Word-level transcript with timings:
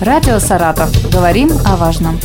Радио 0.00 0.38
«Саратов». 0.38 0.90
Говорим 1.12 1.50
о 1.66 1.76
важном. 1.76 2.18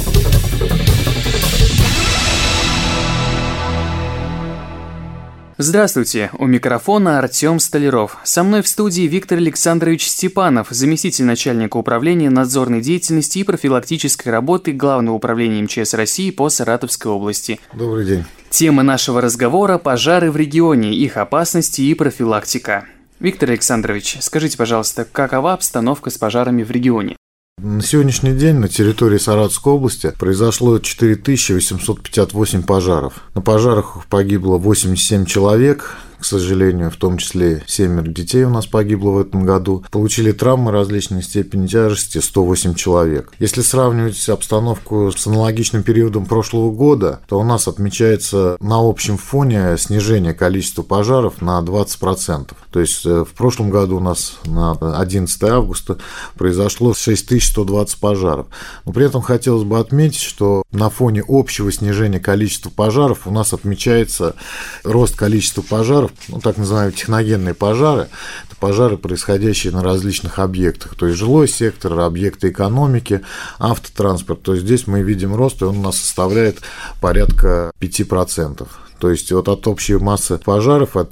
Здравствуйте, 5.58 6.30
у 6.40 6.46
микрофона 6.46 7.20
Артем 7.20 7.60
Столяров. 7.60 8.18
Со 8.24 8.44
мной 8.44 8.62
в 8.62 8.70
студии 8.70 9.02
Виктор 9.02 9.40
Александрович 9.40 10.08
Степанов, 10.08 10.68
заместитель 10.70 11.26
начальника 11.26 11.76
управления 11.76 12.30
надзорной 12.30 12.80
деятельности 12.80 13.40
и 13.40 13.44
профилактической 13.44 14.30
работы 14.30 14.72
Главного 14.72 15.16
управления 15.16 15.62
МЧС 15.64 15.96
России 15.96 16.32
по 16.32 16.48
Саратовской 16.48 17.12
области. 17.12 17.60
Добрый 17.74 18.06
день. 18.06 18.24
Тема 18.50 18.84
нашего 18.84 19.20
разговора– 19.20 19.78
пожары 19.80 20.32
в 20.32 20.38
регионе, 20.38 20.94
их 20.94 21.18
опасности 21.18 21.82
и 21.82 21.94
профилактика. 21.94 22.86
Виктор 23.20 23.50
Александрович, 23.50 24.16
скажите, 24.22 24.58
пожалуйста, 24.58 25.04
какова 25.04 25.52
обстановка 25.52 26.10
с 26.10 26.18
пожарами 26.18 26.64
в 26.64 26.72
регионе? 26.72 27.18
На 27.62 27.82
сегодняшний 27.82 28.34
день 28.34 28.56
на 28.58 28.68
территории 28.68 29.18
Саратовской 29.18 29.72
области 29.72 30.12
произошло 30.20 30.78
4858 30.78 32.64
пожаров. 32.64 33.22
На 33.34 33.40
пожарах 33.42 34.06
погибло 34.10 34.58
87 34.58 35.24
человек, 35.26 35.96
к 36.26 36.28
сожалению, 36.28 36.90
в 36.90 36.96
том 36.96 37.20
числе 37.20 37.62
семеро 37.68 38.08
детей 38.08 38.46
у 38.46 38.50
нас 38.50 38.66
погибло 38.66 39.12
в 39.12 39.20
этом 39.20 39.46
году. 39.46 39.86
Получили 39.92 40.32
травмы 40.32 40.72
различной 40.72 41.22
степени 41.22 41.68
тяжести 41.68 42.18
108 42.18 42.74
человек. 42.74 43.32
Если 43.38 43.62
сравнивать 43.62 44.28
обстановку 44.28 45.12
с 45.16 45.28
аналогичным 45.28 45.84
периодом 45.84 46.26
прошлого 46.26 46.72
года, 46.72 47.20
то 47.28 47.40
у 47.40 47.44
нас 47.44 47.68
отмечается 47.68 48.58
на 48.60 48.78
общем 48.80 49.18
фоне 49.18 49.78
снижение 49.78 50.34
количества 50.34 50.82
пожаров 50.82 51.44
на 51.44 51.60
20%. 51.60 52.54
То 52.72 52.80
есть 52.80 53.06
э, 53.06 53.24
в 53.24 53.34
прошлом 53.36 53.70
году 53.70 53.98
у 53.98 54.00
нас 54.00 54.40
на 54.46 54.72
11 54.72 55.44
августа 55.44 56.00
произошло 56.36 56.96
6120 56.96 58.00
пожаров. 58.00 58.48
Но 58.84 58.94
при 58.94 59.06
этом 59.06 59.22
хотелось 59.22 59.64
бы 59.64 59.78
отметить, 59.78 60.24
что 60.24 60.64
на 60.72 60.90
фоне 60.90 61.24
общего 61.28 61.72
снижения 61.72 62.20
количества 62.20 62.72
пожаров 62.72 63.28
у 63.28 63.32
нас 63.32 63.54
отмечается 63.54 64.36
рост 64.84 65.16
количества 65.16 65.62
пожаров 65.62 66.15
ну, 66.28 66.40
так 66.40 66.58
называемые 66.58 66.96
техногенные 66.96 67.54
пожары. 67.54 68.08
Это 68.48 68.56
пожары, 68.60 68.98
происходящие 68.98 69.74
на 69.74 69.84
различных 69.84 70.40
объектах, 70.40 70.96
то 70.96 71.08
есть 71.08 71.18
жилой 71.18 71.48
сектор, 71.48 72.00
объекты 72.00 72.50
экономики, 72.50 73.22
автотранспорт. 73.60 74.42
То 74.42 74.54
есть 74.54 74.66
здесь 74.66 74.88
мы 74.88 75.02
видим 75.02 75.36
рост, 75.36 75.62
и 75.62 75.66
он 75.66 75.78
у 75.78 75.82
нас 75.82 75.98
составляет 75.98 76.60
порядка 77.02 77.72
5%. 77.80 78.68
То 79.00 79.12
есть 79.12 79.32
вот 79.32 79.50
от 79.50 79.68
общей 79.68 79.98
массы 79.98 80.38
пожаров, 80.38 80.96
от 80.96 81.12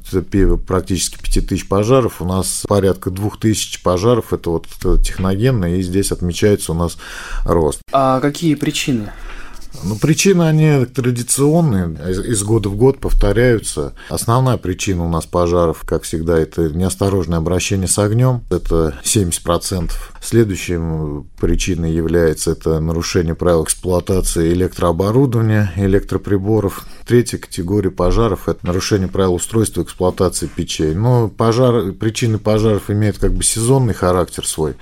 практически 0.66 1.18
5000 1.22 1.68
пожаров, 1.68 2.22
у 2.22 2.26
нас 2.26 2.64
порядка 2.68 3.10
2000 3.10 3.84
пожаров, 3.84 4.32
это 4.32 4.52
вот 4.52 4.68
техногенные, 5.04 5.80
и 5.80 5.84
здесь 5.84 6.12
отмечается 6.12 6.72
у 6.72 6.76
нас 6.76 6.98
рост. 7.46 7.82
А 7.92 8.22
какие 8.22 8.56
причины? 8.56 9.12
Ну, 9.84 9.96
причины, 9.96 10.44
они 10.44 10.86
традиционные, 10.86 11.90
из 12.10 12.44
года 12.44 12.70
в 12.70 12.76
год 12.76 13.00
повторяются. 13.00 13.94
Основная 14.10 14.58
причина 14.58 15.06
у 15.06 15.10
нас 15.10 15.26
пожаров, 15.26 15.84
как 15.86 16.04
всегда, 16.04 16.38
это 16.38 16.70
неосторожное 16.70 17.40
обращение 17.40 17.88
с 17.88 17.98
огнем, 17.98 18.44
это 18.50 18.96
70%. 19.04 19.92
Следующей 20.22 20.80
причиной 21.40 21.92
является 21.92 22.52
это 22.52 22.80
нарушение 22.80 23.36
правил 23.36 23.66
эксплуатации 23.66 24.54
электрооборудования, 24.54 25.74
электроприборов. 25.76 26.86
Третья 27.06 27.38
категория 27.38 27.92
пожаров– 27.92 28.48
это 28.48 28.66
нарушение 28.66 29.10
правил 29.10 29.34
устройства 29.34 29.82
эксплуатации 29.82 30.48
печей. 30.48 30.96
Но 30.96 31.28
пожар, 31.28 31.92
причины 31.92 32.38
пожаров 32.38 32.90
имеют 32.90 33.18
как 33.18 33.34
бы 33.34 33.44
сезонный 33.44 33.94
характер 33.94 34.48
свой. 34.48 34.76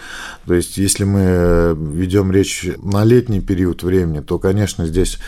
То 0.46 0.54
есть, 0.54 0.78
если 0.78 1.06
мы 1.06 1.76
ведем 1.76 2.32
речь 2.32 2.68
на 2.84 3.04
летний 3.04 3.42
период 3.42 3.82
времени, 3.82 4.20
то, 4.20 4.38
конечно, 4.38 4.81
здесь 4.86 5.20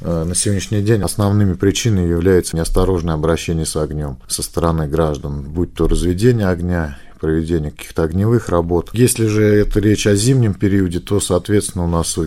э, 0.00 0.24
на 0.24 0.34
сегодняшний 0.34 0.82
день 0.82 1.02
основными 1.02 1.54
причинами 1.54 2.08
является 2.08 2.56
неосторожное 2.56 3.14
обращение 3.14 3.66
с 3.66 3.76
огнем 3.76 4.18
со 4.28 4.42
стороны 4.42 4.86
граждан, 4.86 5.42
будь 5.42 5.74
то 5.74 5.88
разведение 5.88 6.48
огня 6.48 6.98
проведения 7.24 7.70
каких-то 7.70 8.02
огневых 8.02 8.50
работ. 8.50 8.90
Если 8.92 9.26
же 9.26 9.42
это 9.42 9.80
речь 9.80 10.06
о 10.06 10.14
зимнем 10.14 10.52
периоде, 10.52 11.00
то, 11.00 11.20
соответственно, 11.20 11.84
у 11.84 11.88
нас 11.88 12.18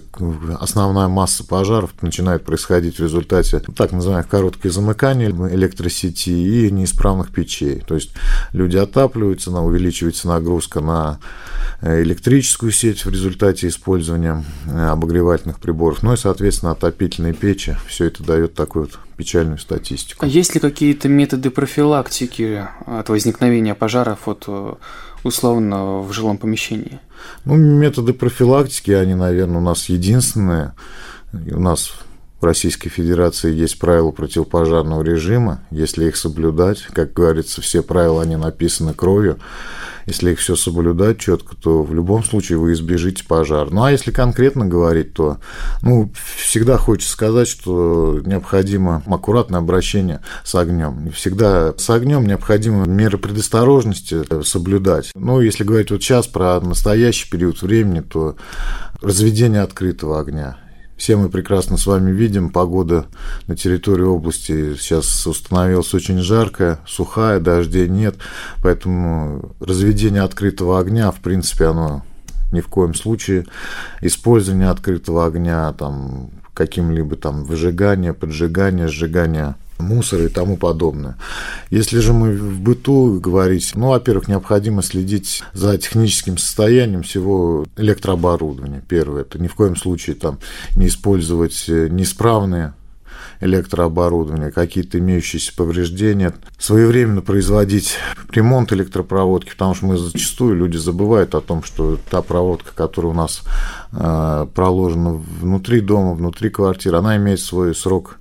основная 0.60 1.08
масса 1.08 1.44
пожаров 1.44 1.92
начинает 2.02 2.44
происходить 2.44 2.98
в 2.98 3.04
результате 3.04 3.60
так 3.60 3.92
называемых 3.92 4.28
коротких 4.28 4.74
замыканий 4.74 5.28
электросети 5.28 6.32
и 6.32 6.72
неисправных 6.72 7.32
печей. 7.32 7.84
То 7.88 7.94
есть 7.94 8.10
люди 8.54 8.78
отапливаются, 8.78 9.52
увеличивается 9.52 10.28
нагрузка 10.30 10.80
на 10.80 11.20
э, 11.82 12.02
электрическую 12.02 12.72
сеть 12.72 13.06
в 13.06 13.12
результате 13.12 13.68
использования 13.68 14.44
э, 14.66 14.88
обогревательных 14.88 15.60
приборов, 15.60 16.02
ну 16.02 16.14
и, 16.14 16.18
соответственно, 16.18 16.72
отопительные 16.72 17.34
печи. 17.34 17.78
Все 17.88 18.06
это 18.06 18.24
дает 18.24 18.56
такой 18.56 18.84
вот 18.84 18.98
печальную 19.18 19.58
статистику. 19.58 20.24
А 20.24 20.28
есть 20.28 20.54
ли 20.54 20.62
какие-то 20.62 21.10
методы 21.10 21.50
профилактики 21.50 22.68
от 22.86 23.10
возникновения 23.10 23.74
пожаров 23.76 24.20
вот, 24.26 24.46
э, 24.48 24.74
условно 25.28 26.00
в 26.00 26.12
жилом 26.14 26.38
помещении? 26.38 27.00
Ну, 27.46 27.56
методы 27.56 28.14
профилактики, 28.14 28.92
они, 28.92 29.16
наверное, 29.16 29.58
у 29.58 29.62
нас 29.62 29.90
единственные. 29.90 30.74
У 31.34 31.60
нас 31.60 31.92
в 32.40 32.46
Российской 32.46 32.90
Федерации 32.90 33.54
есть 33.54 33.80
правила 33.80 34.12
противопожарного 34.12 35.02
режима. 35.04 35.62
Если 35.72 36.06
их 36.06 36.18
соблюдать, 36.18 36.84
как 36.94 37.14
говорится, 37.14 37.62
все 37.62 37.82
правила, 37.82 38.22
они 38.22 38.36
написаны 38.36 38.94
кровью. 38.94 39.40
Если 40.08 40.32
их 40.32 40.40
все 40.40 40.56
соблюдать 40.56 41.20
четко, 41.20 41.56
то 41.56 41.84
в 41.84 41.94
любом 41.94 42.24
случае 42.24 42.58
вы 42.58 42.74
избежите 42.74 43.26
пожар. 43.26 43.70
Ну 43.70 43.84
а 43.84 43.92
если 43.92 44.12
конкретно 44.12 44.66
говорить, 44.66 45.14
то 45.14 45.38
ну, 45.84 46.12
всегда 46.38 46.78
хочется 46.78 47.12
сказать, 47.12 47.48
что 47.48 48.22
необходимо 48.26 49.04
аккуратное 49.06 49.60
обращение 49.60 50.22
с 50.46 50.56
огнем. 50.56 51.12
Всегда 51.12 51.74
с 51.78 51.90
огнем 51.90 52.26
необходимо 52.26 52.86
меры 52.86 53.18
предосторожности 53.18 54.24
соблюдать. 54.44 55.12
Ну, 55.14 55.42
если 55.42 55.66
говорить 55.66 55.92
вот 55.92 56.02
сейчас 56.02 56.26
про 56.26 56.60
настоящий 56.62 57.30
период 57.30 57.62
времени, 57.62 58.00
то 58.00 58.38
разведение 59.02 59.62
открытого 59.62 60.22
огня 60.22 60.58
все 60.98 61.16
мы 61.16 61.30
прекрасно 61.30 61.78
с 61.78 61.86
вами 61.86 62.12
видим, 62.12 62.50
погода 62.50 63.06
на 63.46 63.56
территории 63.56 64.04
области 64.04 64.76
сейчас 64.76 65.28
установилась 65.28 65.94
очень 65.94 66.20
жаркая, 66.20 66.80
сухая, 66.88 67.40
дождей 67.40 67.88
нет, 67.88 68.16
поэтому 68.64 69.56
разведение 69.60 70.24
открытого 70.24 70.80
огня, 70.80 71.12
в 71.12 71.20
принципе, 71.20 71.68
оно 71.68 72.04
ни 72.52 72.62
в 72.62 72.68
коем 72.68 72.96
случае. 72.96 73.46
Использование 74.02 74.70
открытого 74.70 75.26
огня, 75.26 75.72
там, 75.74 76.32
каким-либо 76.54 77.16
там 77.16 77.44
выжигание, 77.44 78.14
поджигание, 78.14 78.88
сжигание 78.88 79.56
мусора 79.80 80.26
и 80.26 80.30
тому 80.30 80.58
подобное. 80.58 81.18
Если 81.70 82.00
же 82.00 82.14
мы 82.14 82.36
в 82.36 82.60
быту 82.60 83.20
говорить, 83.20 83.74
ну, 83.76 83.90
во-первых, 83.90 84.28
необходимо 84.28 84.82
следить 84.82 85.44
за 85.54 85.78
техническим 85.78 86.38
состоянием 86.38 87.04
всего 87.04 87.66
электрооборудования. 87.78 88.84
Первое, 88.88 89.22
это 89.22 89.40
ни 89.40 89.48
в 89.48 89.56
коем 89.56 89.76
случае 89.76 90.16
там 90.16 90.40
не 90.76 90.88
использовать 90.88 91.66
э, 91.68 91.88
неисправные 91.90 92.74
электрооборудования, 93.40 94.52
какие-то 94.52 95.00
имеющиеся 95.00 95.56
повреждения, 95.56 96.34
своевременно 96.58 97.22
производить 97.22 97.96
ремонт 98.32 98.74
электропроводки, 98.74 99.52
потому 99.52 99.76
что 99.76 99.86
мы 99.86 99.98
зачастую 99.98 100.56
люди 100.56 100.78
забывают 100.78 101.36
о 101.36 101.42
том, 101.42 101.64
что 101.64 101.98
та 102.10 102.22
проводка, 102.22 102.72
которая 102.74 103.12
у 103.12 103.16
нас 103.16 103.44
э, 103.92 104.48
проложена 104.54 105.14
внутри 105.14 105.82
дома, 105.82 106.14
внутри 106.14 106.50
квартиры, 106.50 106.98
она 106.98 107.18
имеет 107.18 107.40
свой 107.40 107.76
срок 107.76 108.20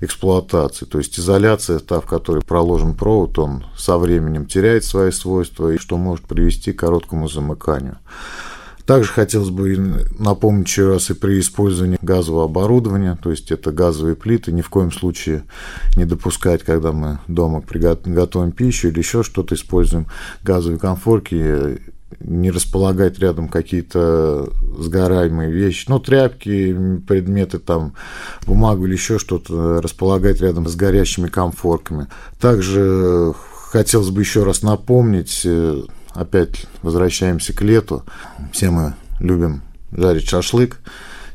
эксплуатации. 0.00 0.84
То 0.84 0.98
есть 0.98 1.18
изоляция, 1.18 1.78
та, 1.78 2.00
в 2.00 2.06
которой 2.06 2.42
проложен 2.42 2.94
провод, 2.94 3.38
он 3.38 3.64
со 3.76 3.98
временем 3.98 4.46
теряет 4.46 4.84
свои 4.84 5.12
свойства, 5.12 5.72
и 5.72 5.78
что 5.78 5.96
может 5.96 6.24
привести 6.26 6.72
к 6.72 6.80
короткому 6.80 7.28
замыканию. 7.28 7.98
Также 8.86 9.12
хотелось 9.12 9.50
бы 9.50 10.06
напомнить 10.18 10.66
еще 10.66 10.88
раз 10.88 11.10
и 11.10 11.14
при 11.14 11.40
использовании 11.40 11.98
газового 12.02 12.44
оборудования, 12.44 13.18
то 13.22 13.30
есть 13.30 13.50
это 13.50 13.72
газовые 13.72 14.16
плиты, 14.16 14.52
ни 14.52 14.60
в 14.60 14.68
коем 14.68 14.92
случае 14.92 15.44
не 15.96 16.04
допускать, 16.04 16.62
когда 16.62 16.92
мы 16.92 17.18
дома 17.28 17.62
готовим 18.04 18.52
пищу 18.52 18.88
или 18.88 18.98
еще 18.98 19.22
что-то, 19.22 19.54
используем 19.54 20.06
газовые 20.42 20.78
конфорки, 20.78 21.80
не 22.20 22.50
располагать 22.50 23.18
рядом 23.18 23.48
какие-то 23.48 24.48
сгораемые 24.78 25.50
вещи, 25.50 25.86
ну, 25.88 25.98
тряпки, 25.98 27.00
предметы, 27.06 27.58
там, 27.58 27.94
бумагу 28.46 28.86
или 28.86 28.92
еще 28.92 29.18
что-то, 29.18 29.80
располагать 29.80 30.40
рядом 30.40 30.68
с 30.68 30.76
горящими 30.76 31.28
комфорками. 31.28 32.08
Также 32.40 33.32
хотелось 33.70 34.10
бы 34.10 34.20
еще 34.20 34.44
раз 34.44 34.62
напомнить, 34.62 35.42
э, 35.44 35.82
опять 36.14 36.66
возвращаемся 36.82 37.52
к 37.52 37.62
лету, 37.62 38.04
все 38.52 38.70
мы 38.70 38.94
любим 39.20 39.62
жарить 39.92 40.28
шашлык, 40.28 40.80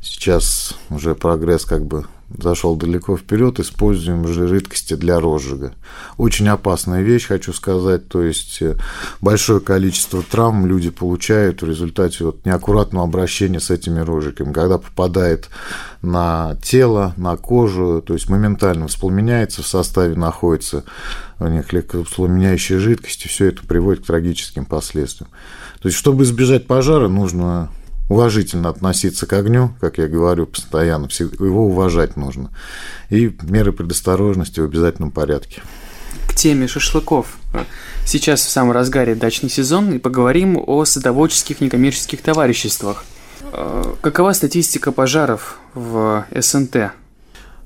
сейчас 0.01 0.75
уже 0.89 1.15
прогресс 1.15 1.65
как 1.65 1.85
бы 1.85 2.05
зашел 2.35 2.75
далеко 2.75 3.17
вперед, 3.17 3.59
используем 3.59 4.27
жидкости 4.27 4.95
для 4.95 5.19
розжига. 5.19 5.73
Очень 6.17 6.49
опасная 6.49 7.01
вещь, 7.01 7.27
хочу 7.27 7.53
сказать, 7.53 8.07
то 8.09 8.21
есть 8.21 8.61
э, 8.61 8.75
большое 9.21 9.59
количество 9.59 10.21
травм 10.21 10.65
люди 10.65 10.89
получают 10.89 11.61
в 11.61 11.67
результате 11.67 12.25
вот 12.25 12.45
неаккуратного 12.45 13.05
обращения 13.05 13.59
с 13.59 13.69
этими 13.69 13.99
розжигами, 13.99 14.51
когда 14.51 14.77
попадает 14.77 15.49
на 16.01 16.57
тело, 16.61 17.13
на 17.17 17.37
кожу, 17.37 18.03
то 18.05 18.13
есть 18.13 18.29
моментально 18.29 18.85
воспламеняется, 18.85 19.63
в 19.63 19.67
составе 19.67 20.15
находится 20.15 20.83
у 21.39 21.47
них 21.47 21.71
легковоспламеняющие 21.71 22.79
жидкости, 22.79 23.27
все 23.27 23.47
это 23.47 23.65
приводит 23.65 24.03
к 24.03 24.07
трагическим 24.07 24.65
последствиям. 24.65 25.29
То 25.81 25.87
есть, 25.87 25.97
чтобы 25.97 26.23
избежать 26.23 26.67
пожара, 26.67 27.07
нужно 27.07 27.69
уважительно 28.09 28.69
относиться 28.69 29.25
к 29.25 29.33
огню, 29.33 29.71
как 29.79 29.97
я 29.97 30.07
говорю 30.07 30.47
постоянно, 30.47 31.07
его 31.09 31.67
уважать 31.67 32.15
нужно. 32.15 32.51
И 33.09 33.35
меры 33.43 33.71
предосторожности 33.71 34.59
в 34.59 34.65
обязательном 34.65 35.11
порядке. 35.11 35.61
К 36.27 36.33
теме 36.33 36.67
шашлыков. 36.67 37.37
Сейчас 38.05 38.41
в 38.41 38.49
самом 38.49 38.71
разгаре 38.71 39.15
дачный 39.15 39.49
сезон, 39.49 39.91
и 39.93 39.99
поговорим 39.99 40.57
о 40.65 40.85
садоводческих 40.85 41.59
некоммерческих 41.59 42.21
товариществах. 42.21 43.03
Э, 43.51 43.83
какова 44.01 44.33
статистика 44.33 44.91
пожаров 44.91 45.57
в 45.73 46.25
СНТ? 46.33 46.91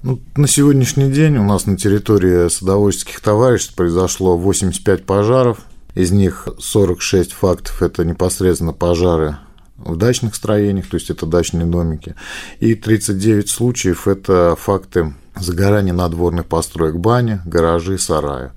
Ну, 0.04 0.20
на 0.36 0.48
сегодняшний 0.48 1.12
день 1.12 1.38
у 1.38 1.44
нас 1.44 1.68
на 1.68 1.78
территории 1.78 2.50
садоводческих 2.50 3.20
товариществ 3.20 3.76
произошло 3.76 4.36
85 4.36 5.06
пожаров. 5.06 5.60
Из 5.94 6.12
них 6.12 6.48
46 6.58 7.34
фактов– 7.34 7.82
это 7.84 8.04
непосредственно 8.04 8.74
пожары 8.74 9.38
в 9.84 9.96
дачных 9.96 10.36
строениях, 10.36 10.88
то 10.88 10.96
есть 10.96 11.10
это 11.10 11.26
дачные 11.26 11.66
домики, 11.66 12.16
и 12.60 12.76
39 12.76 13.50
случаев– 13.50 14.08
это 14.08 14.56
факты 14.58 15.14
загорания 15.36 15.94
надворных 15.94 16.46
построек 16.46 16.96
бани, 16.96 17.42
гаражи, 17.46 17.98
сарая. 17.98 18.54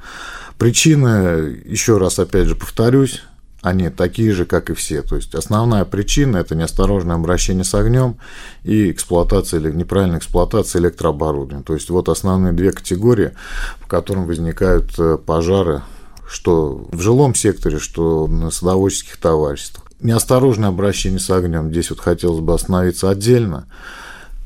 Причины, 0.58 1.62
еще 1.64 1.98
раз 1.98 2.18
опять 2.18 2.46
же 2.46 2.54
повторюсь, 2.54 3.22
они 3.64 3.88
такие 3.88 4.32
же, 4.32 4.44
как 4.44 4.68
и 4.68 4.74
все. 4.74 5.02
То 5.02 5.16
есть 5.16 5.34
основная 5.34 5.86
причина– 5.86 6.36
это 6.38 6.54
неосторожное 6.54 7.16
обращение 7.16 7.64
с 7.64 7.74
огнем 7.74 8.18
и 8.62 8.90
эксплуатация 8.90 9.58
или 9.58 9.72
неправильная 9.72 10.18
эксплуатация 10.18 10.82
электрооборудования. 10.82 11.64
То 11.64 11.72
есть 11.72 11.88
вот 11.88 12.10
основные 12.10 12.52
две 12.52 12.72
категории, 12.72 13.32
по 13.80 13.88
которым 13.88 14.26
возникают 14.26 14.92
э, 14.98 15.16
пожары, 15.16 15.82
что 16.28 16.86
в 16.92 17.00
жилом 17.00 17.34
секторе, 17.34 17.78
что 17.78 18.26
на 18.26 18.50
садоводческих 18.50 19.16
товариществах 19.16 19.83
неосторожное 20.04 20.68
обращение 20.68 21.18
с 21.18 21.28
огнем. 21.30 21.70
Здесь 21.70 21.90
вот 21.90 22.00
хотелось 22.00 22.40
бы 22.40 22.54
остановиться 22.54 23.10
отдельно. 23.10 23.66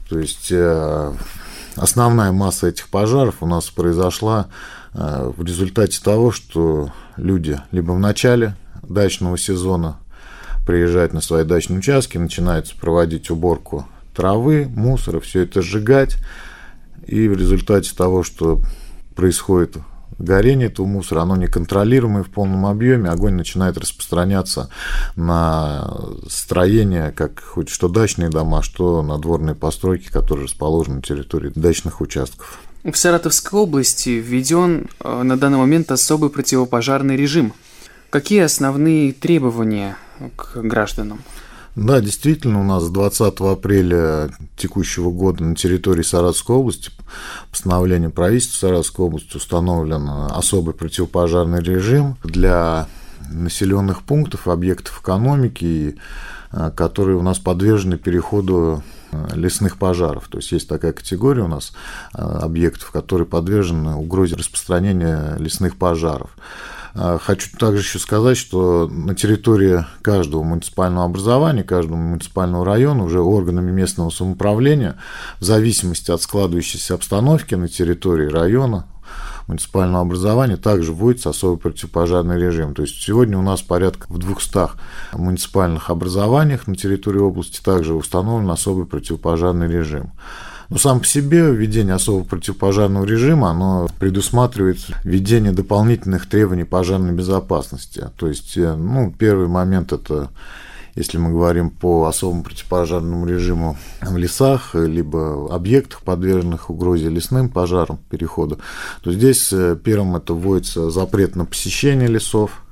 То 0.08 0.18
есть 0.18 0.48
э, 0.50 1.12
основная 1.76 2.32
масса 2.32 2.68
этих 2.68 2.88
пожаров 2.88 3.42
у 3.42 3.46
нас 3.46 3.68
произошла 3.68 4.46
э, 4.94 5.32
в 5.36 5.44
результате 5.44 6.00
того, 6.02 6.30
что 6.30 6.92
люди 7.16 7.60
либо 7.72 7.92
в 7.92 7.98
начале 7.98 8.56
дачного 8.82 9.36
сезона 9.36 9.98
приезжают 10.64 11.12
на 11.12 11.20
свои 11.20 11.44
дачные 11.44 11.80
участки, 11.80 12.16
начинают 12.16 12.72
проводить 12.74 13.30
уборку 13.30 13.86
травы, 14.14 14.70
мусора, 14.74 15.20
все 15.20 15.42
это 15.42 15.60
сжигать. 15.60 16.16
И 17.06 17.26
в 17.28 17.36
результате 17.36 17.94
того, 17.94 18.22
что 18.22 18.62
происходит 19.14 19.76
горение 20.18 20.68
этого 20.68 20.86
мусора, 20.86 21.22
оно 21.22 21.36
неконтролируемое 21.36 22.22
в 22.22 22.30
полном 22.30 22.66
объеме, 22.66 23.10
огонь 23.10 23.34
начинает 23.34 23.78
распространяться 23.78 24.70
на 25.16 25.90
строения, 26.28 27.12
как 27.12 27.40
хоть 27.40 27.68
что 27.68 27.88
дачные 27.88 28.28
дома, 28.28 28.62
что 28.62 29.02
надворные 29.02 29.54
постройки, 29.54 30.08
которые 30.08 30.46
расположены 30.46 30.96
на 30.96 31.02
территории 31.02 31.52
дачных 31.54 32.00
участков. 32.00 32.58
В 32.84 32.94
Саратовской 32.94 33.58
области 33.58 34.10
введен 34.10 34.88
э, 35.00 35.22
на 35.22 35.36
данный 35.36 35.58
момент 35.58 35.90
особый 35.90 36.30
противопожарный 36.30 37.16
режим. 37.16 37.52
Какие 38.10 38.42
основные 38.42 39.12
требования 39.12 39.96
к 40.36 40.56
гражданам? 40.62 41.20
Да, 41.78 42.00
действительно, 42.00 42.60
у 42.60 42.64
нас 42.64 42.82
с 42.82 42.90
20 42.90 43.40
апреля 43.40 44.30
текущего 44.56 45.12
года 45.12 45.44
на 45.44 45.54
территории 45.54 46.02
Саратовской 46.02 46.56
области 46.56 46.90
постановлением 47.52 48.10
правительства 48.10 48.66
Саратовской 48.66 49.06
области 49.06 49.36
установлен 49.36 50.08
особый 50.08 50.74
противопожарный 50.74 51.62
режим 51.62 52.16
для 52.24 52.88
населенных 53.30 54.02
пунктов, 54.02 54.48
объектов 54.48 55.00
экономики, 55.00 55.96
э, 56.50 56.72
которые 56.74 57.16
у 57.16 57.22
нас 57.22 57.38
подвержены 57.38 57.96
переходу 57.96 58.82
э, 59.12 59.36
лесных 59.36 59.78
пожаров. 59.78 60.26
То 60.28 60.38
есть 60.38 60.50
есть 60.50 60.68
такая 60.68 60.92
категория 60.92 61.42
у 61.42 61.48
нас 61.48 61.72
э, 62.12 62.20
объектов, 62.20 62.90
которые 62.90 63.28
подвержены 63.28 63.94
угрозе 63.94 64.34
распространения 64.34 65.36
лесных 65.38 65.76
пожаров. 65.76 66.30
А, 67.00 67.18
хочу 67.18 67.56
также 67.56 67.82
еще 67.82 68.00
сказать, 68.00 68.36
что 68.36 68.88
на 68.88 69.14
территории 69.14 69.84
каждого 70.02 70.42
муниципального 70.42 71.04
образования, 71.04 71.62
каждого 71.62 71.96
муниципального 71.96 72.64
района 72.64 73.04
уже 73.04 73.20
органами 73.20 73.70
местного 73.70 74.10
самоуправления, 74.10 74.96
в 75.38 75.44
зависимости 75.44 76.10
от 76.10 76.20
складывающейся 76.20 76.94
обстановки 76.94 77.54
на 77.54 77.68
территории 77.68 78.26
района, 78.26 78.86
муниципального 79.46 80.02
образования 80.02 80.56
также 80.56 80.92
вводится 80.92 81.30
особый 81.30 81.58
противопожарный 81.58 82.36
режим. 82.36 82.74
То 82.74 82.82
есть 82.82 83.00
сегодня 83.00 83.38
у 83.38 83.42
нас 83.42 83.62
порядка 83.62 84.06
в 84.08 84.18
200 84.18 84.70
муниципальных 85.12 85.90
образованиях 85.90 86.66
на 86.66 86.74
территории 86.74 87.20
области 87.20 87.60
также 87.62 87.94
установлен 87.94 88.50
особый 88.50 88.86
противопожарный 88.86 89.68
режим. 89.68 90.12
Но 90.70 90.76
сам 90.78 91.00
по 91.00 91.06
себе 91.06 91.50
введение 91.50 91.94
особого 91.94 92.24
противопожарного 92.24 93.04
режима, 93.04 93.50
оно 93.50 93.88
предусматривает 93.98 94.78
введение 95.02 95.52
дополнительных 95.52 96.28
требований 96.28 96.64
пожарной 96.64 97.12
безопасности. 97.12 98.10
То 98.16 98.28
есть, 98.28 98.56
э, 98.56 98.74
ну, 98.74 99.14
первый 99.16 99.48
момент 99.48 99.92
это 99.92 100.30
если 100.98 101.16
мы 101.16 101.30
говорим 101.30 101.70
по 101.70 102.06
особому 102.06 102.42
противопожарному 102.42 103.24
режиму 103.24 103.76
в 104.00 104.16
лесах, 104.16 104.74
либо 104.74 105.54
объектах, 105.54 106.02
подверженных 106.02 106.70
угрозе 106.70 107.08
лесным 107.08 107.50
пожарам, 107.50 108.00
перехода, 108.10 108.58
то 109.00 109.12
здесь 109.12 109.52
э, 109.52 109.76
первым 109.82 110.16
это 110.16 110.34
вводится 110.34 110.90
запрет 110.90 111.36
на 111.36 111.44
посещение 111.44 112.08
лесов, 112.08 112.64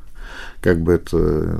как 0.60 0.80
бы 0.80 0.94
это 0.94 1.16
э, 1.20 1.56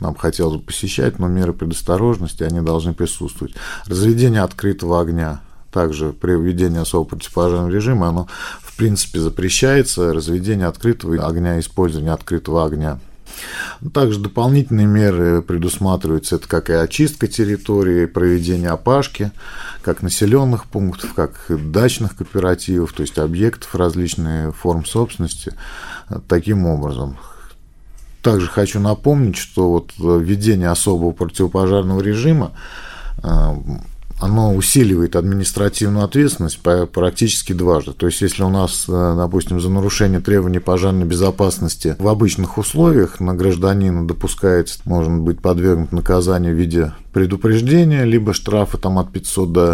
нам 0.00 0.14
хотелось 0.14 0.56
бы 0.56 0.62
посещать, 0.62 1.18
но 1.18 1.28
меры 1.28 1.52
предосторожности, 1.52 2.42
они 2.42 2.60
должны 2.60 2.94
присутствовать. 2.94 3.54
Разведение 3.86 4.42
открытого 4.42 5.00
огня, 5.00 5.40
также 5.72 6.12
при 6.12 6.32
введении 6.32 6.80
особого 6.80 7.04
противопожарного 7.04 7.70
режима, 7.70 8.08
оно 8.08 8.28
в 8.60 8.76
принципе 8.76 9.20
запрещается, 9.20 10.12
разведение 10.12 10.66
открытого 10.66 11.26
огня, 11.26 11.58
использование 11.58 12.12
открытого 12.12 12.64
огня. 12.64 12.98
Также 13.92 14.20
дополнительные 14.20 14.86
меры 14.86 15.42
предусматриваются, 15.42 16.36
это 16.36 16.48
как 16.48 16.70
и 16.70 16.74
очистка 16.74 17.26
территории, 17.26 18.06
проведение 18.06 18.70
опашки, 18.70 19.32
как 19.82 20.02
населенных 20.02 20.66
пунктов, 20.66 21.12
как 21.14 21.46
дачных 21.48 22.16
кооперативов, 22.16 22.92
то 22.92 23.02
есть 23.02 23.18
объектов 23.18 23.74
различных 23.74 24.56
форм 24.56 24.84
собственности. 24.84 25.54
Таким 26.28 26.66
образом, 26.66 27.18
также 28.26 28.48
хочу 28.48 28.80
напомнить, 28.80 29.36
что 29.36 29.70
вот 29.70 29.92
введение 29.98 30.68
особого 30.70 31.12
противопожарного 31.12 32.00
режима 32.00 32.50
э, 33.22 33.28
оно 34.20 34.52
усиливает 34.52 35.14
административную 35.14 36.04
ответственность 36.04 36.58
практически 36.58 37.52
дважды. 37.52 37.92
То 37.92 38.06
есть, 38.06 38.20
если 38.22 38.42
у 38.42 38.48
нас, 38.48 38.86
э, 38.88 39.14
допустим, 39.16 39.60
за 39.60 39.70
нарушение 39.70 40.18
требований 40.18 40.58
пожарной 40.58 41.06
безопасности 41.06 41.94
в 42.00 42.08
обычных 42.08 42.58
условиях 42.58 43.20
на 43.20 43.32
гражданина 43.32 44.08
допускается, 44.08 44.80
может 44.86 45.12
быть 45.12 45.38
подвергнут 45.40 45.92
наказанию 45.92 46.52
в 46.52 46.58
виде 46.58 46.90
предупреждения, 47.12 48.02
либо 48.02 48.34
штрафа 48.34 48.76
там 48.76 48.98
от 48.98 49.12
500 49.12 49.52
до 49.52 49.72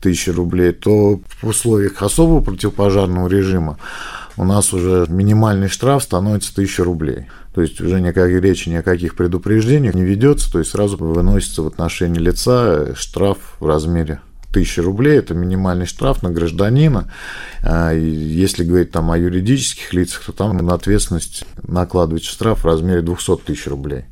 1000 0.00 0.32
рублей, 0.32 0.72
то 0.72 1.20
в 1.40 1.46
условиях 1.46 2.02
особого 2.02 2.40
противопожарного 2.40 3.28
режима 3.28 3.78
у 4.36 4.44
нас 4.44 4.72
уже 4.72 5.06
минимальный 5.08 5.68
штраф 5.68 6.02
становится 6.02 6.52
1000 6.52 6.84
рублей. 6.84 7.26
То 7.54 7.60
есть 7.60 7.80
уже 7.80 8.00
никакой 8.00 8.40
речи 8.40 8.68
ни 8.68 8.74
о 8.74 8.82
каких 8.82 9.14
предупреждениях 9.14 9.94
не 9.94 10.02
ведется, 10.02 10.50
то 10.50 10.58
есть 10.58 10.70
сразу 10.70 10.96
выносится 10.96 11.62
в 11.62 11.66
отношении 11.66 12.18
лица 12.18 12.94
штраф 12.94 13.56
в 13.60 13.66
размере 13.66 14.20
тысячи 14.52 14.80
рублей, 14.80 15.18
это 15.18 15.34
минимальный 15.34 15.86
штраф 15.86 16.22
на 16.22 16.30
гражданина. 16.30 17.10
А, 17.62 17.92
если 17.92 18.64
говорить 18.64 18.90
там 18.90 19.10
о 19.10 19.18
юридических 19.18 19.92
лицах, 19.94 20.24
то 20.26 20.32
там 20.32 20.56
на 20.56 20.74
ответственность 20.74 21.44
накладывается 21.62 22.30
штраф 22.30 22.62
в 22.62 22.66
размере 22.66 23.02
200 23.02 23.38
тысяч 23.38 23.66
рублей. 23.66 24.04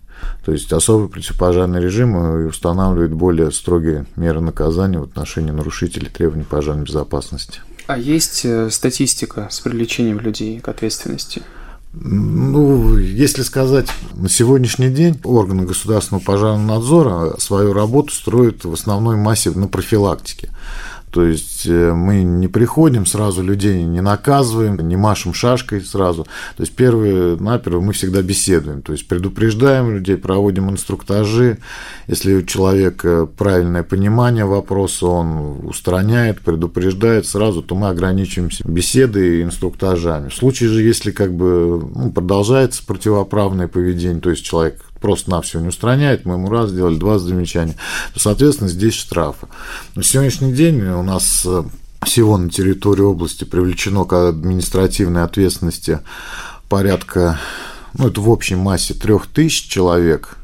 То 0.44 0.52
есть 0.52 0.72
особый 0.72 1.08
противопожарный 1.08 1.80
режим 1.80 2.46
устанавливает 2.46 3.12
более 3.12 3.50
строгие 3.52 4.06
меры 4.16 4.40
наказания 4.40 4.98
в 4.98 5.04
отношении 5.04 5.50
нарушителей 5.50 6.08
требований 6.08 6.44
пожарной 6.44 6.84
безопасности. 6.84 7.60
А 7.90 7.98
есть 7.98 8.42
э, 8.44 8.70
статистика 8.70 9.48
с 9.50 9.58
привлечением 9.58 10.20
людей 10.20 10.60
к 10.60 10.68
ответственности? 10.68 11.42
Ну, 11.92 12.96
если 12.98 13.42
сказать, 13.42 13.88
на 14.14 14.28
сегодняшний 14.28 14.90
день 14.90 15.18
органы 15.24 15.64
государственного 15.64 16.22
пожарного 16.22 16.76
надзора 16.76 17.40
свою 17.40 17.72
работу 17.72 18.14
строят 18.14 18.64
в 18.64 18.72
основной 18.72 19.16
массе 19.16 19.50
на 19.50 19.66
профилактике. 19.66 20.50
То 21.10 21.24
есть 21.24 21.66
э, 21.66 21.92
мы 21.92 22.22
не 22.22 22.46
приходим 22.46 23.04
сразу 23.04 23.42
людей, 23.42 23.82
не 23.82 24.00
наказываем, 24.00 24.76
не 24.76 24.96
машем 24.96 25.34
шашкой 25.34 25.80
сразу. 25.82 26.24
То 26.56 26.62
есть 26.62 26.74
первые 26.74 27.36
наперво 27.36 27.80
мы 27.80 27.92
всегда 27.92 28.22
беседуем, 28.22 28.82
то 28.82 28.92
есть 28.92 29.08
предупреждаем 29.08 29.92
людей, 29.92 30.16
проводим 30.16 30.70
инструктажи. 30.70 31.58
Если 32.06 32.34
у 32.34 32.42
человека 32.42 33.26
правильное 33.26 33.82
понимание 33.82 34.44
вопроса, 34.44 35.06
он 35.06 35.66
устраняет, 35.66 36.40
предупреждает 36.40 37.26
сразу, 37.26 37.62
то 37.62 37.74
мы 37.74 37.88
ограничиваемся 37.88 38.62
беседой 38.66 39.38
и 39.38 39.42
инструктажами. 39.42 40.28
В 40.28 40.34
случае 40.34 40.68
же, 40.68 40.82
если 40.82 41.10
как 41.10 41.34
бы 41.34 41.90
ну, 41.94 42.12
продолжается 42.12 42.84
противоправное 42.86 43.66
поведение, 43.66 44.20
то 44.20 44.30
есть 44.30 44.44
человек 44.44 44.89
просто-навсего 45.00 45.62
не 45.62 45.68
устраняет, 45.68 46.24
мы 46.24 46.34
ему 46.34 46.48
раз 46.50 46.70
сделали, 46.70 46.98
два 46.98 47.18
замечания, 47.18 47.76
соответственно, 48.16 48.68
здесь 48.70 48.94
штрафы. 48.94 49.46
На 49.94 50.02
сегодняшний 50.02 50.52
день 50.52 50.80
у 50.82 51.02
нас 51.02 51.42
э, 51.46 51.64
всего 52.02 52.36
на 52.36 52.50
территории 52.50 53.02
области 53.02 53.44
привлечено 53.44 54.04
к 54.04 54.28
административной 54.28 55.24
ответственности 55.24 56.00
порядка, 56.68 57.38
ну, 57.94 58.08
это 58.08 58.20
в 58.20 58.30
общей 58.30 58.54
массе 58.54 58.94
трех 58.94 59.26
тысяч 59.26 59.68
человек. 59.68 60.36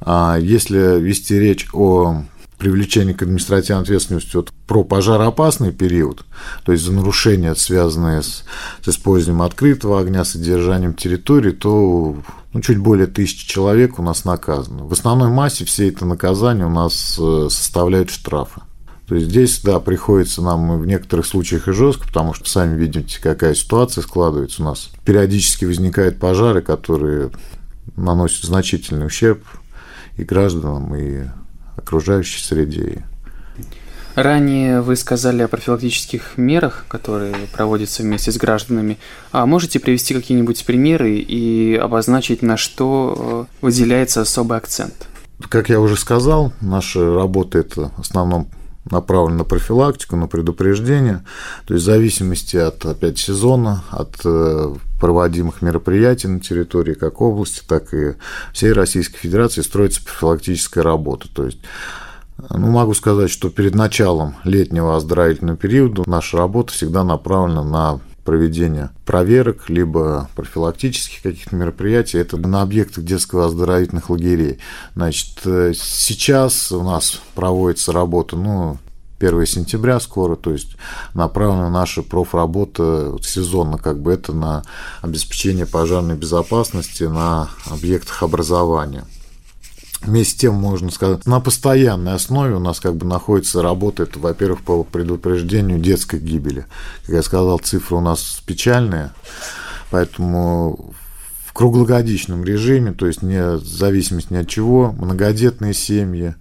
А 0.00 0.38
если 0.40 0.98
вести 0.98 1.38
речь 1.38 1.68
о 1.72 2.22
привлечение 2.60 3.14
к 3.14 3.22
административной 3.22 3.82
ответственности 3.82 4.36
вот, 4.36 4.52
про 4.66 4.84
пожароопасный 4.84 5.72
период, 5.72 6.24
то 6.64 6.72
есть 6.72 6.84
за 6.84 6.92
нарушения, 6.92 7.54
связанные 7.54 8.22
с, 8.22 8.44
с 8.84 8.88
использованием 8.88 9.42
открытого 9.42 9.98
огня, 9.98 10.24
содержанием 10.24 10.94
территории, 10.94 11.52
то 11.52 12.16
ну, 12.52 12.60
чуть 12.60 12.78
более 12.78 13.06
тысячи 13.06 13.48
человек 13.48 13.98
у 13.98 14.02
нас 14.02 14.24
наказано. 14.26 14.84
В 14.84 14.92
основной 14.92 15.30
массе 15.30 15.64
все 15.64 15.88
это 15.88 16.04
наказания 16.04 16.66
у 16.66 16.70
нас 16.70 17.18
э, 17.18 17.48
составляют 17.50 18.10
штрафы. 18.10 18.60
То 19.08 19.14
есть 19.14 19.28
здесь, 19.28 19.60
да, 19.62 19.80
приходится 19.80 20.42
нам 20.42 20.78
в 20.78 20.86
некоторых 20.86 21.26
случаях 21.26 21.66
и 21.66 21.72
жестко, 21.72 22.06
потому 22.06 22.34
что 22.34 22.48
сами 22.48 22.78
видите, 22.78 23.18
какая 23.20 23.54
ситуация 23.54 24.02
складывается 24.02 24.62
у 24.62 24.66
нас. 24.66 24.90
Периодически 25.04 25.64
возникают 25.64 26.20
пожары, 26.20 26.60
которые 26.60 27.30
наносят 27.96 28.44
значительный 28.44 29.06
ущерб 29.06 29.42
и 30.16 30.22
гражданам, 30.22 30.94
и 30.94 31.24
окружающей 31.76 32.42
среде. 32.42 33.04
Ранее 34.16 34.80
вы 34.80 34.96
сказали 34.96 35.42
о 35.42 35.48
профилактических 35.48 36.36
мерах, 36.36 36.84
которые 36.88 37.34
проводятся 37.52 38.02
вместе 38.02 38.32
с 38.32 38.36
гражданами. 38.36 38.98
А 39.30 39.46
можете 39.46 39.78
привести 39.78 40.14
какие-нибудь 40.14 40.64
примеры 40.66 41.16
и 41.16 41.76
обозначить, 41.76 42.42
на 42.42 42.56
что 42.56 43.46
э, 43.62 43.64
выделяется 43.64 44.20
особый 44.20 44.58
акцент? 44.58 45.06
Как 45.48 45.70
я 45.70 45.80
уже 45.80 45.96
сказал, 45.96 46.52
наша 46.60 47.14
работа– 47.14 47.58
это 47.60 47.90
в 47.96 48.00
основном 48.00 48.48
направлена 48.90 49.38
на 49.38 49.44
профилактику, 49.44 50.16
на 50.16 50.26
предупреждение. 50.26 51.24
То 51.66 51.74
есть 51.74 51.84
в 51.84 51.86
зависимости 51.86 52.56
от, 52.56 52.84
опять, 52.86 53.18
сезона, 53.18 53.84
от 53.90 54.16
э, 54.24 54.74
проводимых 55.00 55.62
мероприятий 55.62 56.28
на 56.28 56.40
территории 56.40 56.94
как 56.94 57.20
области, 57.20 57.62
так 57.66 57.92
и 57.92 58.14
всей 58.52 58.72
Российской 58.72 59.18
Федерации 59.18 59.62
строится 59.62 60.02
профилактическая 60.04 60.82
работа. 60.82 61.28
То 61.32 61.44
есть 61.44 61.58
ну, 62.48 62.70
могу 62.70 62.94
сказать, 62.94 63.30
что 63.30 63.50
перед 63.50 63.74
началом 63.74 64.36
летнего 64.44 64.96
оздоровительного 64.96 65.58
периода 65.58 66.02
наша 66.06 66.38
работа 66.38 66.72
всегда 66.72 67.04
направлена 67.04 67.64
на 67.64 68.00
проведение 68.30 68.90
проверок, 69.06 69.68
либо 69.68 70.30
профилактических 70.36 71.20
каких-то 71.20 71.56
мероприятий. 71.56 72.18
Это 72.18 72.36
на 72.36 72.62
объектах 72.62 73.02
детского 73.02 73.46
оздоровительных 73.46 74.08
лагерей. 74.08 74.60
Значит, 74.94 75.40
э, 75.46 75.72
сейчас 75.74 76.70
у 76.70 76.84
нас 76.84 77.20
проводится 77.34 77.90
работа, 77.90 78.36
ну, 78.36 78.78
1 79.18 79.46
сентября 79.46 79.98
скоро, 79.98 80.36
то 80.36 80.52
есть 80.52 80.76
направлена 81.12 81.70
наша 81.70 82.04
профработа 82.04 83.16
сезонно, 83.20 83.78
как 83.78 84.00
бы 84.00 84.12
это 84.12 84.32
на 84.32 84.62
обеспечение 85.02 85.66
пожарной 85.66 86.14
безопасности 86.14 87.02
на 87.02 87.48
объектах 87.68 88.22
образования. 88.22 89.06
Вместе 90.02 90.32
с 90.32 90.36
тем, 90.36 90.54
можно 90.54 90.90
сказать, 90.90 91.26
на 91.26 91.40
постоянной 91.40 92.14
основе 92.14 92.54
у 92.54 92.58
нас 92.58 92.80
как 92.80 92.96
бы 92.96 93.06
находится 93.06 93.60
работа, 93.60 94.04
это, 94.04 94.18
во-первых, 94.18 94.62
по 94.62 94.82
предупреждению 94.82 95.78
детской 95.78 96.18
гибели. 96.18 96.66
Как 97.04 97.16
я 97.16 97.22
сказал, 97.22 97.58
цифры 97.58 97.96
у 97.96 98.00
нас 98.00 98.42
печальные, 98.46 99.10
поэтому 99.90 100.94
в 101.44 101.52
круглогодичном 101.52 102.44
режиме, 102.44 102.92
то 102.92 103.06
есть 103.06 103.22
не 103.22 103.56
в 103.56 103.64
зависимости 103.64 104.32
ни 104.32 104.38
от 104.38 104.48
чего, 104.48 104.92
многодетные 104.92 105.74
семьи, 105.74 106.34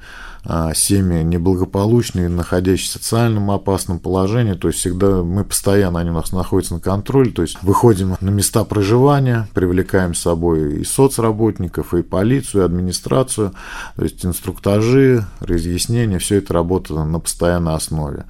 семьи 0.75 1.21
неблагополучные, 1.21 2.29
находящиеся 2.29 2.99
в 2.99 3.03
социальном 3.03 3.51
опасном 3.51 3.99
положении, 3.99 4.53
то 4.53 4.67
есть 4.67 4.79
всегда 4.79 5.21
мы 5.21 5.43
постоянно, 5.43 5.99
они 5.99 6.09
у 6.09 6.13
нас 6.13 6.31
находятся 6.31 6.75
на 6.75 6.79
контроле, 6.79 7.31
то 7.31 7.41
есть 7.41 7.57
выходим 7.61 8.15
на 8.19 8.29
места 8.29 8.63
проживания, 8.63 9.47
привлекаем 9.53 10.13
с 10.13 10.21
собой 10.21 10.81
и 10.81 10.83
соцработников, 10.83 11.93
и 11.93 12.01
полицию, 12.01 12.63
и 12.63 12.65
администрацию, 12.65 13.53
то 13.95 14.03
есть 14.03 14.25
инструктажи, 14.25 15.25
разъяснения, 15.39 16.19
все 16.19 16.37
это 16.37 16.53
работает 16.53 17.05
на 17.05 17.19
постоянной 17.19 17.75
основе. 17.75 18.25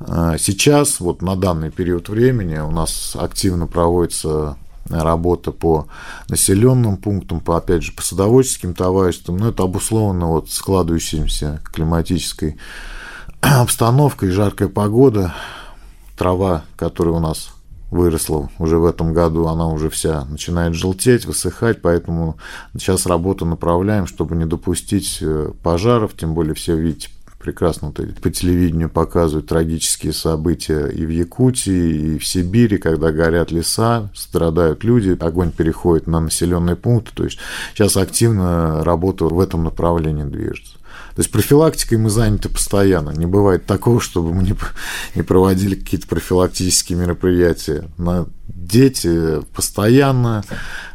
А, 0.00 0.36
сейчас, 0.38 1.00
вот 1.00 1.22
на 1.22 1.36
данный 1.36 1.70
период 1.70 2.08
времени, 2.08 2.58
у 2.58 2.70
нас 2.70 3.16
активно 3.18 3.66
проводится 3.66 4.56
работа 4.88 5.52
по 5.52 5.86
населенным 6.28 6.96
пунктам, 6.96 7.40
по, 7.40 7.56
опять 7.56 7.82
же, 7.82 7.92
по 7.92 8.02
садоводческим 8.02 8.74
товариществам, 8.74 9.36
но 9.36 9.48
это 9.48 9.62
обусловлено 9.62 10.32
вот 10.32 10.50
складывающимся 10.50 11.60
климатической 11.72 12.56
обстановкой, 13.40 14.30
жаркая 14.30 14.68
погода, 14.68 15.34
трава, 16.16 16.64
которая 16.76 17.14
у 17.14 17.20
нас 17.20 17.50
выросла 17.90 18.50
уже 18.58 18.78
в 18.78 18.84
этом 18.86 19.12
году, 19.12 19.46
она 19.46 19.68
уже 19.68 19.88
вся 19.88 20.24
начинает 20.24 20.74
желтеть, 20.74 21.26
высыхать, 21.26 21.80
поэтому 21.80 22.38
сейчас 22.72 23.06
работу 23.06 23.46
направляем, 23.46 24.06
чтобы 24.06 24.34
не 24.34 24.46
допустить 24.46 25.18
э, 25.20 25.52
пожаров, 25.62 26.16
тем 26.16 26.34
более 26.34 26.54
все, 26.54 26.76
видите, 26.76 27.08
прекрасно 27.44 27.88
вот 27.88 28.00
по 28.22 28.30
телевидению 28.30 28.88
показывают 28.88 29.46
трагические 29.46 30.14
события 30.14 30.86
и 30.86 31.04
в 31.04 31.10
Якутии, 31.10 32.14
и 32.14 32.18
в 32.18 32.26
Сибири, 32.26 32.78
когда 32.78 33.12
горят 33.12 33.52
леса, 33.52 34.08
страдают 34.14 34.82
люди, 34.82 35.16
огонь 35.20 35.52
переходит 35.52 36.06
на 36.06 36.20
населенные 36.20 36.74
пункты. 36.74 37.12
То 37.14 37.24
есть 37.24 37.38
сейчас 37.74 37.98
активно 37.98 38.82
работа 38.82 39.26
в 39.26 39.38
этом 39.38 39.62
направлении 39.62 40.24
движется. 40.24 40.78
То 41.14 41.20
есть 41.20 41.30
профилактикой 41.30 41.98
мы 41.98 42.10
заняты 42.10 42.48
постоянно. 42.48 43.10
Не 43.10 43.26
бывает 43.26 43.66
такого, 43.66 44.00
чтобы 44.00 44.32
мы 44.32 44.42
не, 45.14 45.22
проводили 45.22 45.74
какие-то 45.74 46.08
профилактические 46.08 46.98
мероприятия. 46.98 47.84
На 47.98 48.26
дети 48.48 49.40
постоянно. 49.54 50.44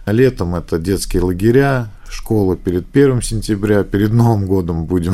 Летом 0.06 0.56
это 0.56 0.80
детские 0.80 1.22
лагеря, 1.22 1.90
школа 2.10 2.58
перед 2.58 2.86
1 2.92 3.22
сентября, 3.22 3.84
перед 3.84 4.12
Новым 4.12 4.46
годом 4.46 4.86
будем 4.86 5.14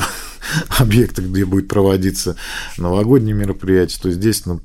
объекты, 0.80 1.22
где 1.22 1.46
будет 1.46 1.68
проводиться 1.68 2.36
новогодние 2.78 3.36
мероприятия, 3.36 4.00
то 4.02 4.12
здесь 4.12 4.46
ну, 4.46 4.62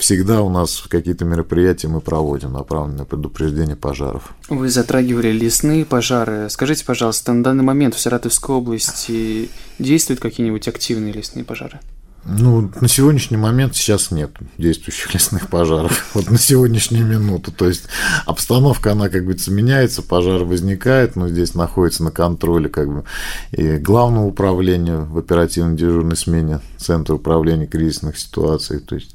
всегда 0.00 0.42
у 0.42 0.50
нас 0.50 0.84
какие-то 0.88 1.24
мероприятия 1.24 1.88
мы 1.88 2.00
проводим, 2.00 2.52
направленные 2.52 2.98
на 2.98 3.04
предупреждение 3.04 3.76
пожаров. 3.76 4.34
Вы 4.48 4.68
затрагивали 4.68 5.30
лесные 5.30 5.84
пожары. 5.84 6.48
Скажите, 6.50 6.84
пожалуйста, 6.84 7.32
на 7.32 7.44
данный 7.44 7.64
момент 7.64 7.94
в 7.94 8.00
Саратовской 8.00 8.56
области 8.56 9.50
действуют 9.78 10.20
какие-нибудь 10.20 10.66
активные 10.68 11.12
лесные 11.12 11.44
пожары? 11.44 11.80
Ну, 12.24 12.70
на 12.80 12.88
сегодняшний 12.88 13.38
момент 13.38 13.74
сейчас 13.74 14.10
нет 14.10 14.30
действующих 14.58 15.14
лесных 15.14 15.48
пожаров. 15.48 16.10
Вот 16.14 16.30
на 16.30 16.38
сегодняшнюю 16.38 17.06
минуту. 17.06 17.50
То 17.50 17.66
есть 17.66 17.84
обстановка, 18.26 18.92
она, 18.92 19.08
как 19.08 19.22
говорится, 19.22 19.50
меняется, 19.50 20.02
пожар 20.02 20.44
возникает, 20.44 21.16
но 21.16 21.28
здесь 21.28 21.54
находится 21.54 22.04
на 22.04 22.10
контроле 22.10 22.68
как 22.68 22.92
бы 22.92 23.04
и 23.52 23.78
главного 23.78 24.26
управления 24.26 24.98
в 24.98 25.16
оперативной 25.16 25.76
дежурной 25.76 26.16
смене 26.16 26.60
Центра 26.76 27.14
управления 27.14 27.66
кризисных 27.66 28.18
ситуаций. 28.18 28.80
То 28.80 28.96
есть 28.96 29.14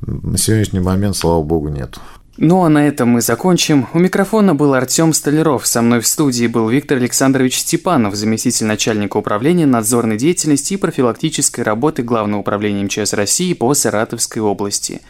на 0.00 0.38
сегодняшний 0.38 0.80
момент, 0.80 1.16
слава 1.16 1.42
богу, 1.42 1.68
нет. 1.68 1.98
Ну 2.44 2.64
а 2.64 2.68
на 2.68 2.88
этом 2.88 3.08
мы 3.10 3.20
закончим. 3.20 3.86
У 3.92 4.00
микрофона 4.00 4.52
был 4.52 4.74
Артем 4.74 5.12
Столяров. 5.12 5.64
Со 5.64 5.80
мной 5.80 6.00
в 6.00 6.08
студии 6.08 6.48
был 6.48 6.68
Виктор 6.68 6.98
Александрович 6.98 7.58
Степанов, 7.58 8.16
заместитель 8.16 8.66
начальника 8.66 9.16
управления 9.16 9.64
надзорной 9.64 10.16
деятельности 10.16 10.74
и 10.74 10.76
профилактической 10.76 11.60
работы 11.60 12.02
Главного 12.02 12.40
управления 12.40 12.82
МЧС 12.82 13.12
России 13.12 13.52
по 13.52 13.72
Саратовской 13.74 14.42
области. 14.42 15.02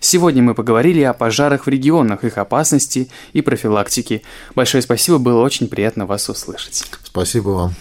Сегодня 0.00 0.42
мы 0.42 0.54
поговорили 0.54 1.02
о 1.02 1.12
пожарах 1.12 1.66
в 1.66 1.68
регионах, 1.68 2.24
их 2.24 2.38
опасности 2.38 3.10
и 3.34 3.42
профилактике. 3.42 4.22
Большое 4.54 4.82
спасибо, 4.82 5.18
было 5.18 5.42
очень 5.42 5.68
приятно 5.68 6.06
вас 6.06 6.30
услышать. 6.30 6.86
Спасибо 7.04 7.50
вам. 7.50 7.74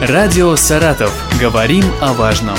Радио 0.00 0.54
«Саратов». 0.54 1.12
Говорим 1.40 1.84
о 2.00 2.12
важном. 2.12 2.56